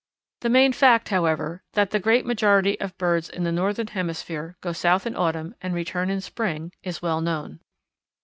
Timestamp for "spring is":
6.21-7.03